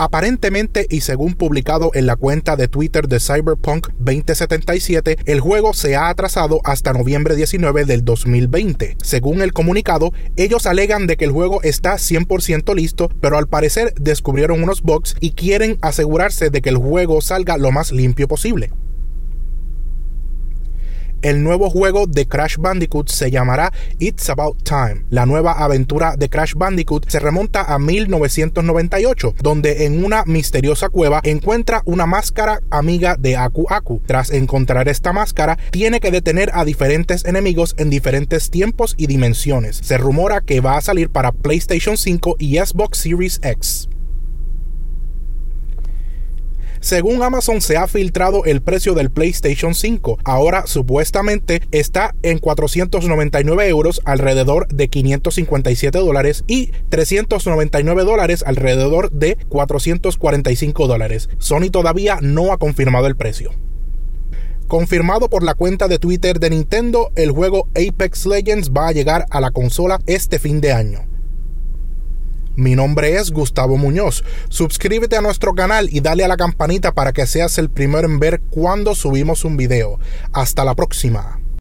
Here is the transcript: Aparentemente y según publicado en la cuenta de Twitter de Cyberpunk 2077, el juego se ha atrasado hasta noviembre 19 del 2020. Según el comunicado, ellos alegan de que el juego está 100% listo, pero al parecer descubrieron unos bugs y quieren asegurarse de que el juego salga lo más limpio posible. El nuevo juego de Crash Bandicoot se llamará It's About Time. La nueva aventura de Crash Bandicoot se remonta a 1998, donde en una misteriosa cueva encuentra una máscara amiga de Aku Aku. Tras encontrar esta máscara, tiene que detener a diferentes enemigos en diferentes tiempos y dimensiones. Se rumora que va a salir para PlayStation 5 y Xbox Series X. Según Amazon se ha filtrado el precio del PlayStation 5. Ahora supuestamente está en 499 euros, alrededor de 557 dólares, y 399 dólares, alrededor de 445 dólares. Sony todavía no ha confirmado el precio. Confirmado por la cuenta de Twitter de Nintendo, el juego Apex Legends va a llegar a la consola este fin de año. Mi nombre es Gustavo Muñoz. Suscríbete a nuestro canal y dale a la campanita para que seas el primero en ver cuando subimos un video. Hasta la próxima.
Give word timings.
Aparentemente 0.00 0.86
y 0.88 1.00
según 1.00 1.34
publicado 1.34 1.90
en 1.92 2.06
la 2.06 2.14
cuenta 2.14 2.54
de 2.54 2.68
Twitter 2.68 3.08
de 3.08 3.18
Cyberpunk 3.18 3.88
2077, 3.98 5.18
el 5.26 5.40
juego 5.40 5.74
se 5.74 5.96
ha 5.96 6.08
atrasado 6.08 6.60
hasta 6.62 6.92
noviembre 6.92 7.34
19 7.34 7.84
del 7.84 8.04
2020. 8.04 8.96
Según 9.02 9.42
el 9.42 9.52
comunicado, 9.52 10.12
ellos 10.36 10.66
alegan 10.66 11.08
de 11.08 11.16
que 11.16 11.24
el 11.24 11.32
juego 11.32 11.64
está 11.64 11.94
100% 11.94 12.76
listo, 12.76 13.10
pero 13.20 13.38
al 13.38 13.48
parecer 13.48 13.92
descubrieron 14.00 14.62
unos 14.62 14.82
bugs 14.82 15.16
y 15.18 15.32
quieren 15.32 15.78
asegurarse 15.82 16.50
de 16.50 16.62
que 16.62 16.68
el 16.68 16.76
juego 16.76 17.20
salga 17.20 17.58
lo 17.58 17.72
más 17.72 17.90
limpio 17.90 18.28
posible. 18.28 18.70
El 21.20 21.42
nuevo 21.42 21.68
juego 21.68 22.06
de 22.06 22.28
Crash 22.28 22.58
Bandicoot 22.58 23.08
se 23.08 23.32
llamará 23.32 23.72
It's 23.98 24.30
About 24.30 24.62
Time. 24.62 25.04
La 25.10 25.26
nueva 25.26 25.52
aventura 25.52 26.14
de 26.16 26.28
Crash 26.28 26.54
Bandicoot 26.54 27.08
se 27.08 27.18
remonta 27.18 27.62
a 27.62 27.80
1998, 27.80 29.34
donde 29.42 29.84
en 29.84 30.04
una 30.04 30.22
misteriosa 30.26 30.90
cueva 30.90 31.20
encuentra 31.24 31.82
una 31.86 32.06
máscara 32.06 32.60
amiga 32.70 33.16
de 33.18 33.36
Aku 33.36 33.66
Aku. 33.68 34.00
Tras 34.06 34.30
encontrar 34.30 34.88
esta 34.88 35.12
máscara, 35.12 35.58
tiene 35.72 35.98
que 35.98 36.12
detener 36.12 36.52
a 36.54 36.64
diferentes 36.64 37.24
enemigos 37.24 37.74
en 37.78 37.90
diferentes 37.90 38.50
tiempos 38.50 38.94
y 38.96 39.08
dimensiones. 39.08 39.80
Se 39.82 39.98
rumora 39.98 40.40
que 40.40 40.60
va 40.60 40.76
a 40.76 40.82
salir 40.82 41.10
para 41.10 41.32
PlayStation 41.32 41.96
5 41.96 42.36
y 42.38 42.58
Xbox 42.58 42.98
Series 42.98 43.40
X. 43.42 43.88
Según 46.80 47.22
Amazon 47.22 47.60
se 47.60 47.76
ha 47.76 47.86
filtrado 47.86 48.44
el 48.44 48.62
precio 48.62 48.94
del 48.94 49.10
PlayStation 49.10 49.74
5. 49.74 50.18
Ahora 50.24 50.66
supuestamente 50.66 51.62
está 51.72 52.14
en 52.22 52.38
499 52.38 53.68
euros, 53.68 54.00
alrededor 54.04 54.68
de 54.68 54.88
557 54.88 55.98
dólares, 55.98 56.44
y 56.46 56.70
399 56.88 58.04
dólares, 58.04 58.44
alrededor 58.46 59.10
de 59.10 59.36
445 59.48 60.86
dólares. 60.86 61.28
Sony 61.38 61.70
todavía 61.70 62.18
no 62.20 62.52
ha 62.52 62.58
confirmado 62.58 63.06
el 63.06 63.16
precio. 63.16 63.50
Confirmado 64.68 65.30
por 65.30 65.42
la 65.42 65.54
cuenta 65.54 65.88
de 65.88 65.98
Twitter 65.98 66.38
de 66.40 66.50
Nintendo, 66.50 67.10
el 67.16 67.30
juego 67.30 67.68
Apex 67.70 68.26
Legends 68.26 68.70
va 68.70 68.88
a 68.88 68.92
llegar 68.92 69.24
a 69.30 69.40
la 69.40 69.50
consola 69.50 69.98
este 70.06 70.38
fin 70.38 70.60
de 70.60 70.72
año. 70.72 71.06
Mi 72.58 72.74
nombre 72.74 73.14
es 73.14 73.30
Gustavo 73.30 73.76
Muñoz. 73.76 74.24
Suscríbete 74.48 75.14
a 75.14 75.20
nuestro 75.20 75.54
canal 75.54 75.88
y 75.92 76.00
dale 76.00 76.24
a 76.24 76.28
la 76.28 76.36
campanita 76.36 76.92
para 76.92 77.12
que 77.12 77.24
seas 77.24 77.56
el 77.56 77.70
primero 77.70 78.08
en 78.08 78.18
ver 78.18 78.40
cuando 78.50 78.96
subimos 78.96 79.44
un 79.44 79.56
video. 79.56 80.00
Hasta 80.32 80.64
la 80.64 80.74
próxima. 80.74 81.37